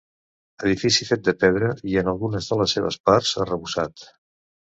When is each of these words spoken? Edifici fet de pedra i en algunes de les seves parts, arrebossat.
Edifici 0.67 1.05
fet 1.09 1.27
de 1.27 1.33
pedra 1.43 1.67
i 1.91 1.99
en 2.03 2.09
algunes 2.13 2.49
de 2.53 2.59
les 2.61 2.75
seves 2.77 2.99
parts, 3.11 3.35
arrebossat. 3.45 4.09